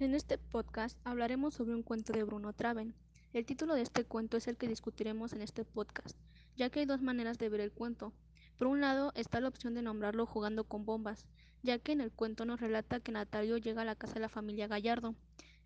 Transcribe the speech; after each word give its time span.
En 0.00 0.12
este 0.12 0.38
podcast 0.38 0.98
hablaremos 1.04 1.54
sobre 1.54 1.72
un 1.72 1.84
cuento 1.84 2.12
de 2.12 2.24
Bruno 2.24 2.52
Traven. 2.52 2.96
El 3.32 3.46
título 3.46 3.74
de 3.76 3.82
este 3.82 4.04
cuento 4.04 4.36
es 4.36 4.48
el 4.48 4.56
que 4.56 4.66
discutiremos 4.66 5.32
en 5.32 5.40
este 5.40 5.64
podcast, 5.64 6.18
ya 6.56 6.68
que 6.68 6.80
hay 6.80 6.86
dos 6.86 7.00
maneras 7.00 7.38
de 7.38 7.48
ver 7.48 7.60
el 7.60 7.70
cuento. 7.70 8.12
Por 8.58 8.66
un 8.66 8.80
lado 8.80 9.12
está 9.14 9.38
la 9.38 9.46
opción 9.46 9.72
de 9.72 9.82
nombrarlo 9.82 10.26
jugando 10.26 10.64
con 10.64 10.84
bombas, 10.84 11.28
ya 11.62 11.78
que 11.78 11.92
en 11.92 12.00
el 12.00 12.10
cuento 12.10 12.44
nos 12.44 12.60
relata 12.60 12.98
que 12.98 13.12
Natalio 13.12 13.56
llega 13.56 13.82
a 13.82 13.84
la 13.84 13.94
casa 13.94 14.14
de 14.14 14.20
la 14.20 14.28
familia 14.28 14.66
Gallardo. 14.66 15.14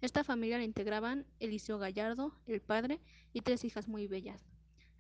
Esta 0.03 0.25
familia 0.25 0.59
la 0.59 0.65
integraban 0.65 1.25
Eliseo 1.41 1.79
Gallardo, 1.79 2.35
el 2.47 2.61
padre, 2.61 3.01
y 3.33 3.41
tres 3.41 3.65
hijas 3.65 3.89
muy 3.89 4.09
bellas. 4.09 4.45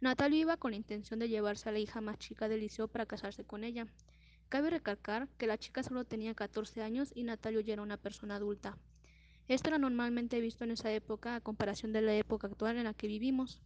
Natalio 0.01 0.41
iba 0.41 0.57
con 0.57 0.71
la 0.71 0.79
intención 0.79 1.21
de 1.21 1.29
llevarse 1.29 1.69
a 1.69 1.73
la 1.73 1.81
hija 1.81 2.01
más 2.01 2.19
chica 2.19 2.49
de 2.49 2.55
Eliseo 2.55 2.89
para 2.89 3.05
casarse 3.05 3.45
con 3.45 3.63
ella. 3.63 3.89
Cabe 4.49 4.71
recalcar 4.71 5.29
que 5.37 5.47
la 5.47 5.59
chica 5.59 5.83
solo 5.83 6.07
tenía 6.07 6.35
14 6.35 6.83
años 6.83 7.13
y 7.15 7.25
Natalio 7.25 7.61
ya 7.61 7.75
era 7.75 7.83
una 7.83 7.99
persona 7.99 8.37
adulta. 8.37 8.79
Esto 9.49 9.71
era 9.71 9.79
normalmente 9.79 10.41
visto 10.41 10.65
en 10.65 10.73
esa 10.73 10.93
época 10.93 11.35
a 11.35 11.41
comparación 11.41 11.95
de 11.95 12.03
la 12.03 12.15
época 12.15 12.49
actual 12.49 12.77
en 12.77 12.85
la 12.85 12.93
que 12.93 13.07
vivimos. 13.07 13.63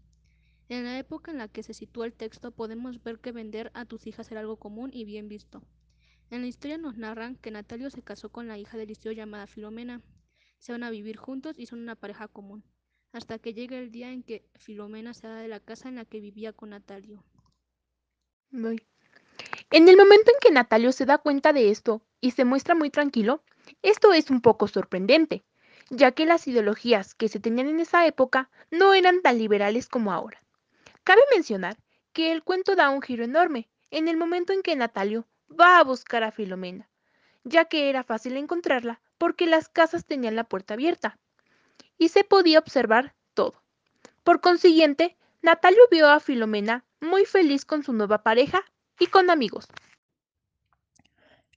En 0.69 0.85
la 0.85 0.97
época 0.97 1.33
en 1.33 1.39
la 1.39 1.49
que 1.49 1.65
se 1.65 1.75
sitúa 1.75 2.07
el 2.07 2.13
texto 2.13 2.53
podemos 2.53 3.03
ver 3.03 3.19
que 3.19 3.33
vender 3.33 3.73
a 3.75 3.85
tus 3.85 4.07
hijas 4.07 4.31
era 4.31 4.41
algo 4.41 4.57
común 4.57 4.91
y 4.93 5.05
bien 5.05 5.29
visto. 5.29 5.61
En 6.31 6.43
la 6.43 6.47
historia 6.47 6.79
nos 6.79 6.97
narran 6.97 7.35
que 7.35 7.51
Natalio 7.51 7.91
se 7.91 8.01
casó 8.01 8.31
con 8.31 8.47
la 8.47 8.59
hija 8.59 8.79
de 8.79 8.87
Liceo 8.87 9.11
llamada 9.11 9.49
Filomena. 9.49 10.01
Se 10.61 10.71
van 10.71 10.85
a 10.85 10.91
vivir 10.91 11.17
juntos 11.17 11.59
y 11.59 11.67
son 11.67 11.81
una 11.81 11.97
pareja 11.97 12.29
común, 12.29 12.63
hasta 13.11 13.41
que 13.41 13.53
llega 13.53 13.77
el 13.77 13.91
día 13.91 14.13
en 14.13 14.23
que 14.23 14.49
Filomena 14.55 15.15
se 15.15 15.27
va 15.27 15.41
de 15.41 15.49
la 15.49 15.59
casa 15.59 15.89
en 15.89 15.97
la 15.97 16.05
que 16.05 16.21
vivía 16.21 16.53
con 16.53 16.71
Natalio. 16.71 17.25
En 18.53 19.89
el 19.89 19.97
momento 19.97 20.31
en 20.31 20.39
que 20.41 20.53
Natalio 20.53 20.93
se 20.93 21.07
da 21.07 21.19
cuenta 21.19 21.53
de 21.53 21.71
esto 21.71 22.07
y 22.21 22.31
se 22.31 22.45
muestra 22.45 22.77
muy 22.77 22.91
tranquilo, 22.91 23.43
esto 23.83 24.13
es 24.13 24.31
un 24.31 24.41
poco 24.41 24.69
sorprendente 24.69 25.45
ya 25.95 26.13
que 26.13 26.25
las 26.25 26.49
ideologías 26.49 27.15
que 27.15 27.29
se 27.29 27.39
tenían 27.39 27.69
en 27.69 27.79
esa 27.79 28.07
época 28.07 28.49
no 28.71 28.95
eran 28.95 29.21
tan 29.21 29.37
liberales 29.37 29.89
como 29.89 30.11
ahora. 30.11 30.43
Cabe 31.05 31.21
mencionar 31.35 31.77
que 32.15 32.33
el 32.33 32.43
cuento 32.43 32.75
da 32.75 32.89
un 32.89 33.03
giro 33.03 33.25
enorme 33.25 33.69
en 33.91 34.09
el 34.09 34.17
momento 34.17 34.55
en 34.55 34.63
que 34.63 34.75
Natalio 34.75 35.29
va 35.49 35.79
a 35.79 35.85
buscar 35.85 36.25
a 36.25 36.33
Filomena, 36.33 36.89
ya 37.45 37.67
que 37.67 37.91
era 37.91 38.05
fácil 38.05 38.39
encontrarla 38.39 39.03
porque 39.19 39.47
las 39.47 39.69
casas 39.69 40.07
tenían 40.07 40.35
la 40.35 40.45
puerta 40.45 40.75
abierta 40.75 41.19
y 41.99 42.09
se 42.09 42.25
podía 42.25 42.59
observar 42.59 43.15
todo. 43.35 43.63
Por 44.25 44.41
consiguiente, 44.41 45.19
Natalio 45.43 45.83
vio 45.91 46.09
a 46.09 46.21
Filomena 46.21 46.87
muy 47.01 47.27
feliz 47.27 47.67
con 47.67 47.83
su 47.83 47.93
nueva 47.93 48.23
pareja 48.23 48.65
y 48.99 49.09
con 49.09 49.29
amigos. 49.29 49.69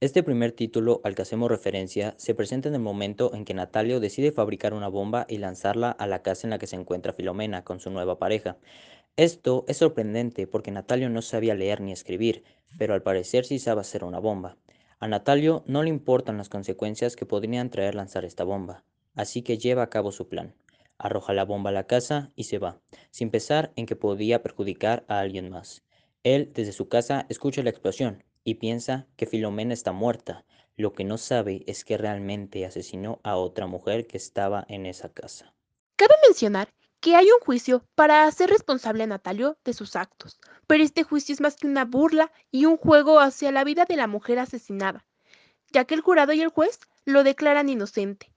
Este 0.06 0.22
primer 0.22 0.52
título 0.52 1.02
al 1.04 1.16
que 1.16 1.24
hacemos 1.24 1.50
referencia 1.50 2.14
se 2.20 2.36
presenta 2.36 2.70
en 2.70 2.76
el 2.76 2.80
momento 2.80 3.34
en 3.34 3.44
que 3.44 3.56
Natalio 3.56 4.00
decide 4.00 4.32
fabricar 4.32 4.76
una 4.76 4.88
bomba 4.88 5.26
y 5.28 5.40
lanzarla 5.40 5.90
a 5.90 6.06
la 6.06 6.22
casa 6.22 6.46
en 6.46 6.52
la 6.52 6.60
que 6.60 6.68
se 6.68 6.76
encuentra 6.76 7.14
Filomena 7.14 7.64
con 7.64 7.80
su 7.80 7.90
nueva 7.90 8.20
pareja. 8.20 8.60
Esto 9.18 9.66
es 9.68 9.78
sorprendente 9.78 10.46
porque 10.46 10.70
Natalio 10.70 11.10
no 11.10 11.24
sabía 11.24 11.56
leer 11.56 11.82
ni 11.82 11.92
escribir, 11.92 12.44
pero 12.78 12.94
al 12.94 13.02
parecer 13.02 13.46
sí 13.46 13.58
sabe 13.58 13.82
hacer 13.82 14.04
una 14.04 14.20
bomba. 14.20 14.58
A 15.00 15.08
Natalio 15.08 15.64
no 15.66 15.82
le 15.82 15.90
importan 15.90 16.38
las 16.38 16.50
consecuencias 16.50 17.16
que 17.16 17.26
podrían 17.26 17.72
traer 17.72 17.96
lanzar 17.96 18.26
esta 18.26 18.44
bomba, 18.44 18.84
así 19.16 19.42
que 19.42 19.58
lleva 19.58 19.82
a 19.82 19.90
cabo 19.90 20.12
su 20.12 20.30
plan. 20.30 20.54
Arroja 21.00 21.34
la 21.34 21.46
bomba 21.46 21.72
a 21.72 21.74
la 21.74 21.88
casa 21.88 22.32
y 22.36 22.44
se 22.44 22.60
va, 22.60 22.80
sin 23.10 23.32
pensar 23.32 23.74
en 23.76 23.88
que 23.88 23.96
podía 23.96 24.44
perjudicar 24.44 25.04
a 25.08 25.20
alguien 25.20 25.50
más. 25.50 25.84
Él, 26.22 26.52
desde 26.54 26.74
su 26.74 26.90
casa, 26.90 27.26
escucha 27.28 27.64
la 27.64 27.72
explosión 27.72 28.24
y 28.46 28.56
piensa 28.56 29.08
que 29.18 29.26
Filomena 29.26 29.74
está 29.74 29.92
muerta. 29.92 30.46
Lo 30.78 30.94
que 30.94 31.04
no 31.04 31.18
sabe 31.18 31.64
es 31.68 31.84
que 31.84 31.98
realmente 31.98 32.66
asesinó 32.66 33.20
a 33.24 33.36
otra 33.36 33.68
mujer 33.68 34.08
que 34.08 34.18
estaba 34.18 34.66
en 34.70 34.86
esa 34.86 35.12
casa. 35.12 35.54
Cabe 35.98 36.14
mencionar 36.26 36.70
que 37.02 37.16
hay 37.16 37.26
un 37.26 37.40
juicio 37.44 37.86
para 37.96 38.26
hacer 38.26 38.50
responsable 38.50 39.04
a 39.04 39.08
Natalio 39.08 39.58
de 39.66 39.74
sus 39.74 39.96
actos, 39.96 40.40
pero 40.68 40.84
este 40.84 41.04
juicio 41.04 41.34
es 41.34 41.42
más 41.42 41.56
que 41.56 41.68
una 41.68 41.86
burla 41.86 42.32
y 42.52 42.66
un 42.66 42.78
juego 42.78 43.20
hacia 43.20 43.52
la 43.52 43.64
vida 43.64 43.86
de 43.86 43.96
la 43.96 44.08
mujer 44.08 44.40
asesinada, 44.40 45.06
ya 45.72 45.86
que 45.86 45.96
el 45.96 46.02
jurado 46.02 46.34
y 46.34 46.42
el 46.42 46.50
juez 46.50 46.80
lo 47.04 47.24
declaran 47.24 47.70
inocente. 47.70 48.32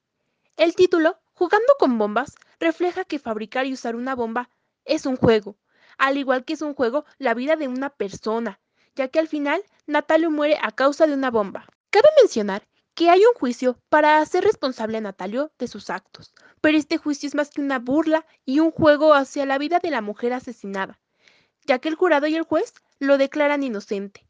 El 0.56 0.74
título, 0.74 1.18
Jugando 1.34 1.72
con 1.78 1.98
bombas, 1.98 2.34
refleja 2.58 3.04
que 3.04 3.20
fabricar 3.20 3.64
y 3.64 3.72
usar 3.72 3.94
una 3.94 4.16
bomba 4.16 4.50
es 4.84 5.06
un 5.06 5.16
juego, 5.16 5.56
al 5.96 6.18
igual 6.18 6.44
que 6.44 6.54
es 6.54 6.62
un 6.62 6.74
juego 6.74 7.04
la 7.18 7.32
vida 7.34 7.54
de 7.54 7.68
una 7.68 7.90
persona, 7.90 8.60
ya 8.98 9.06
que 9.06 9.20
al 9.20 9.28
final 9.28 9.62
Natalio 9.86 10.28
muere 10.28 10.58
a 10.60 10.72
causa 10.72 11.06
de 11.06 11.14
una 11.14 11.30
bomba. 11.30 11.66
Cabe 11.90 12.08
mencionar 12.20 12.66
que 12.94 13.10
hay 13.10 13.20
un 13.20 13.32
juicio 13.38 13.78
para 13.88 14.18
hacer 14.18 14.42
responsable 14.42 14.98
a 14.98 15.00
Natalio 15.00 15.52
de 15.56 15.68
sus 15.68 15.88
actos, 15.88 16.34
pero 16.60 16.76
este 16.76 16.98
juicio 16.98 17.28
es 17.28 17.36
más 17.36 17.50
que 17.50 17.60
una 17.60 17.78
burla 17.78 18.26
y 18.44 18.58
un 18.58 18.72
juego 18.72 19.14
hacia 19.14 19.46
la 19.46 19.56
vida 19.56 19.78
de 19.78 19.92
la 19.92 20.00
mujer 20.00 20.32
asesinada, 20.32 20.98
ya 21.64 21.78
que 21.78 21.88
el 21.88 21.94
jurado 21.94 22.26
y 22.26 22.34
el 22.34 22.42
juez 22.42 22.74
lo 22.98 23.18
declaran 23.18 23.62
inocente. 23.62 24.26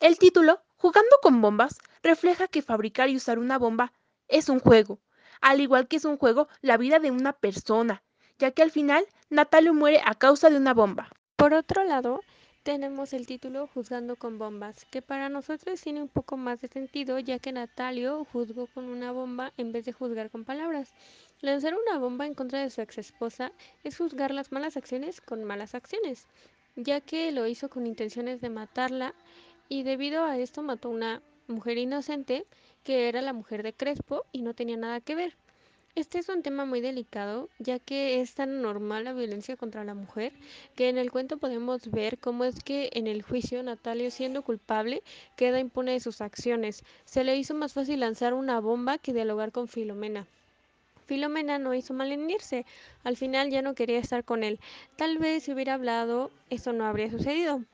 El 0.00 0.18
título, 0.18 0.60
Jugando 0.76 1.16
con 1.22 1.40
bombas, 1.40 1.78
refleja 2.02 2.48
que 2.48 2.62
fabricar 2.62 3.10
y 3.10 3.16
usar 3.16 3.38
una 3.38 3.58
bomba 3.58 3.92
es 4.26 4.48
un 4.48 4.58
juego, 4.58 4.98
al 5.40 5.60
igual 5.60 5.86
que 5.86 5.96
es 5.96 6.04
un 6.04 6.16
juego 6.16 6.48
la 6.62 6.78
vida 6.78 6.98
de 6.98 7.12
una 7.12 7.34
persona, 7.34 8.02
ya 8.38 8.50
que 8.50 8.62
al 8.62 8.72
final 8.72 9.06
Natalio 9.28 9.72
muere 9.72 10.00
a 10.04 10.14
causa 10.14 10.50
de 10.50 10.56
una 10.56 10.74
bomba. 10.74 11.10
Por 11.36 11.54
otro 11.54 11.84
lado, 11.84 12.20
tenemos 12.62 13.14
el 13.14 13.26
título 13.26 13.66
Juzgando 13.68 14.16
con 14.16 14.38
bombas, 14.38 14.84
que 14.84 15.00
para 15.00 15.30
nosotros 15.30 15.80
tiene 15.80 16.02
un 16.02 16.08
poco 16.08 16.36
más 16.36 16.60
de 16.60 16.68
sentido 16.68 17.18
ya 17.18 17.38
que 17.38 17.52
Natalio 17.52 18.26
juzgó 18.32 18.66
con 18.66 18.84
una 18.84 19.12
bomba 19.12 19.52
en 19.56 19.72
vez 19.72 19.86
de 19.86 19.92
juzgar 19.92 20.30
con 20.30 20.44
palabras. 20.44 20.92
Lanzar 21.40 21.74
una 21.74 21.98
bomba 21.98 22.26
en 22.26 22.34
contra 22.34 22.60
de 22.60 22.70
su 22.70 22.82
ex 22.82 22.98
esposa 22.98 23.52
es 23.82 23.96
juzgar 23.96 24.32
las 24.32 24.52
malas 24.52 24.76
acciones 24.76 25.22
con 25.22 25.42
malas 25.44 25.74
acciones, 25.74 26.26
ya 26.76 27.00
que 27.00 27.32
lo 27.32 27.46
hizo 27.46 27.70
con 27.70 27.86
intenciones 27.86 28.42
de 28.42 28.50
matarla 28.50 29.14
y 29.68 29.82
debido 29.82 30.24
a 30.24 30.36
esto 30.36 30.62
mató 30.62 30.88
a 30.88 30.92
una 30.92 31.22
mujer 31.48 31.78
inocente 31.78 32.46
que 32.84 33.08
era 33.08 33.22
la 33.22 33.32
mujer 33.32 33.62
de 33.62 33.72
Crespo 33.72 34.24
y 34.32 34.42
no 34.42 34.52
tenía 34.52 34.76
nada 34.76 35.00
que 35.00 35.14
ver. 35.14 35.34
Este 35.96 36.20
es 36.20 36.28
un 36.28 36.42
tema 36.42 36.64
muy 36.64 36.80
delicado, 36.80 37.48
ya 37.58 37.80
que 37.80 38.20
es 38.20 38.34
tan 38.34 38.62
normal 38.62 39.04
la 39.04 39.12
violencia 39.12 39.56
contra 39.56 39.82
la 39.82 39.94
mujer, 39.94 40.32
que 40.76 40.88
en 40.88 40.98
el 40.98 41.10
cuento 41.10 41.36
podemos 41.38 41.90
ver 41.90 42.18
cómo 42.18 42.44
es 42.44 42.62
que 42.62 42.90
en 42.92 43.08
el 43.08 43.22
juicio 43.22 43.60
Natalio, 43.64 44.12
siendo 44.12 44.42
culpable, 44.42 45.02
queda 45.36 45.58
impune 45.58 45.92
de 45.92 46.00
sus 46.00 46.20
acciones. 46.20 46.84
Se 47.06 47.24
le 47.24 47.36
hizo 47.36 47.54
más 47.54 47.72
fácil 47.72 48.00
lanzar 48.00 48.34
una 48.34 48.60
bomba 48.60 48.98
que 48.98 49.12
dialogar 49.12 49.50
con 49.50 49.66
Filomena. 49.66 50.28
Filomena 51.06 51.58
no 51.58 51.74
hizo 51.74 51.92
mal 51.92 52.12
en 52.12 52.30
irse, 52.30 52.64
al 53.02 53.16
final 53.16 53.50
ya 53.50 53.60
no 53.60 53.74
quería 53.74 53.98
estar 53.98 54.22
con 54.22 54.44
él. 54.44 54.60
Tal 54.94 55.18
vez 55.18 55.42
si 55.42 55.52
hubiera 55.52 55.74
hablado, 55.74 56.30
eso 56.50 56.72
no 56.72 56.86
habría 56.86 57.10
sucedido. 57.10 57.64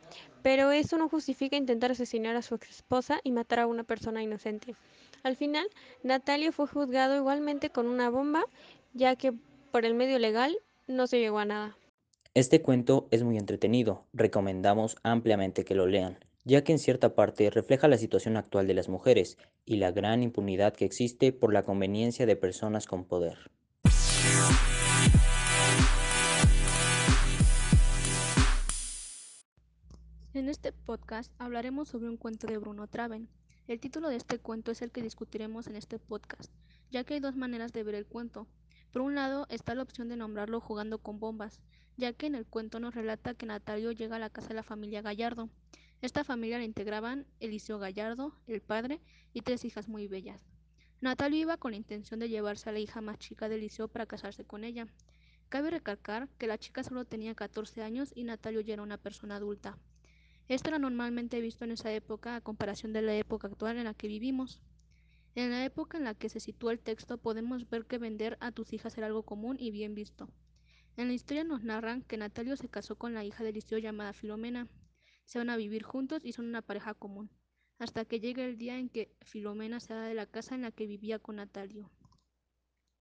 Pero 0.42 0.70
eso 0.70 0.96
no 0.96 1.10
justifica 1.10 1.56
intentar 1.56 1.90
asesinar 1.90 2.34
a 2.34 2.40
su 2.40 2.54
ex 2.54 2.70
esposa 2.70 3.20
y 3.24 3.32
matar 3.32 3.60
a 3.60 3.66
una 3.66 3.84
persona 3.84 4.22
inocente. 4.22 4.74
Al 5.22 5.36
final, 5.36 5.66
Natalio 6.02 6.52
fue 6.52 6.66
juzgado 6.66 7.16
igualmente 7.16 7.70
con 7.70 7.86
una 7.86 8.10
bomba, 8.10 8.44
ya 8.94 9.16
que 9.16 9.32
por 9.72 9.84
el 9.84 9.94
medio 9.94 10.18
legal 10.18 10.56
no 10.86 11.06
se 11.06 11.18
llegó 11.18 11.38
a 11.38 11.44
nada. 11.44 11.76
Este 12.34 12.60
cuento 12.60 13.08
es 13.10 13.22
muy 13.22 13.38
entretenido, 13.38 14.04
recomendamos 14.12 14.96
ampliamente 15.02 15.64
que 15.64 15.74
lo 15.74 15.86
lean, 15.86 16.18
ya 16.44 16.62
que 16.62 16.72
en 16.72 16.78
cierta 16.78 17.14
parte 17.14 17.50
refleja 17.50 17.88
la 17.88 17.98
situación 17.98 18.36
actual 18.36 18.66
de 18.66 18.74
las 18.74 18.88
mujeres 18.88 19.38
y 19.64 19.76
la 19.76 19.90
gran 19.90 20.22
impunidad 20.22 20.74
que 20.74 20.84
existe 20.84 21.32
por 21.32 21.52
la 21.52 21.64
conveniencia 21.64 22.26
de 22.26 22.36
personas 22.36 22.86
con 22.86 23.04
poder. 23.04 23.50
En 30.34 30.50
este 30.50 30.70
podcast 30.72 31.32
hablaremos 31.38 31.88
sobre 31.88 32.10
un 32.10 32.18
cuento 32.18 32.46
de 32.46 32.58
Bruno 32.58 32.86
Traven, 32.86 33.30
el 33.68 33.80
título 33.80 34.08
de 34.08 34.16
este 34.16 34.38
cuento 34.38 34.70
es 34.70 34.80
el 34.80 34.92
que 34.92 35.02
discutiremos 35.02 35.66
en 35.66 35.74
este 35.74 35.98
podcast, 35.98 36.52
ya 36.90 37.02
que 37.02 37.14
hay 37.14 37.20
dos 37.20 37.34
maneras 37.34 37.72
de 37.72 37.82
ver 37.82 37.96
el 37.96 38.06
cuento. 38.06 38.46
Por 38.92 39.02
un 39.02 39.16
lado 39.16 39.46
está 39.50 39.74
la 39.74 39.82
opción 39.82 40.08
de 40.08 40.16
nombrarlo 40.16 40.60
jugando 40.60 40.98
con 40.98 41.18
bombas, 41.18 41.60
ya 41.96 42.12
que 42.12 42.26
en 42.26 42.36
el 42.36 42.46
cuento 42.46 42.78
nos 42.78 42.94
relata 42.94 43.34
que 43.34 43.46
Natalio 43.46 43.90
llega 43.90 44.16
a 44.16 44.20
la 44.20 44.30
casa 44.30 44.48
de 44.48 44.54
la 44.54 44.62
familia 44.62 45.02
Gallardo. 45.02 45.50
Esta 46.00 46.22
familia 46.22 46.58
la 46.58 46.64
integraban 46.64 47.26
Eliseo 47.40 47.78
Gallardo, 47.78 48.32
el 48.46 48.60
padre, 48.60 49.00
y 49.32 49.40
tres 49.40 49.64
hijas 49.64 49.88
muy 49.88 50.06
bellas. 50.06 50.46
Natalio 51.00 51.40
iba 51.40 51.56
con 51.56 51.72
la 51.72 51.76
intención 51.76 52.20
de 52.20 52.28
llevarse 52.28 52.70
a 52.70 52.72
la 52.72 52.78
hija 52.78 53.00
más 53.00 53.18
chica 53.18 53.48
de 53.48 53.56
Eliseo 53.56 53.88
para 53.88 54.06
casarse 54.06 54.44
con 54.44 54.62
ella. 54.62 54.86
Cabe 55.48 55.70
recalcar 55.70 56.28
que 56.38 56.46
la 56.46 56.58
chica 56.58 56.84
solo 56.84 57.04
tenía 57.04 57.34
14 57.34 57.82
años 57.82 58.12
y 58.14 58.24
Natalio 58.24 58.60
ya 58.60 58.74
era 58.74 58.82
una 58.82 58.96
persona 58.96 59.36
adulta. 59.36 59.76
Esto 60.48 60.68
era 60.68 60.78
normalmente 60.78 61.40
visto 61.40 61.64
en 61.64 61.72
esa 61.72 61.92
época 61.92 62.36
a 62.36 62.40
comparación 62.40 62.92
de 62.92 63.02
la 63.02 63.16
época 63.16 63.48
actual 63.48 63.78
en 63.78 63.84
la 63.84 63.94
que 63.94 64.06
vivimos. 64.06 64.62
En 65.34 65.50
la 65.50 65.64
época 65.64 65.98
en 65.98 66.04
la 66.04 66.14
que 66.14 66.28
se 66.28 66.38
sitúa 66.38 66.70
el 66.70 66.78
texto 66.78 67.18
podemos 67.18 67.68
ver 67.68 67.84
que 67.84 67.98
vender 67.98 68.38
a 68.40 68.52
tus 68.52 68.72
hijas 68.72 68.96
era 68.96 69.08
algo 69.08 69.24
común 69.24 69.56
y 69.58 69.72
bien 69.72 69.96
visto. 69.96 70.30
En 70.96 71.08
la 71.08 71.14
historia 71.14 71.42
nos 71.42 71.64
narran 71.64 72.02
que 72.02 72.16
Natalio 72.16 72.56
se 72.56 72.68
casó 72.68 72.96
con 72.96 73.12
la 73.12 73.24
hija 73.24 73.42
de 73.42 73.52
Liceo 73.52 73.78
llamada 73.78 74.12
Filomena. 74.12 74.68
Se 75.24 75.38
van 75.38 75.50
a 75.50 75.56
vivir 75.56 75.82
juntos 75.82 76.24
y 76.24 76.32
son 76.32 76.46
una 76.46 76.62
pareja 76.62 76.94
común, 76.94 77.28
hasta 77.80 78.04
que 78.04 78.20
llega 78.20 78.44
el 78.44 78.56
día 78.56 78.78
en 78.78 78.88
que 78.88 79.10
Filomena 79.22 79.80
se 79.80 79.94
va 79.94 80.06
de 80.06 80.14
la 80.14 80.26
casa 80.26 80.54
en 80.54 80.62
la 80.62 80.70
que 80.70 80.86
vivía 80.86 81.18
con 81.18 81.36
Natalio. 81.36 81.90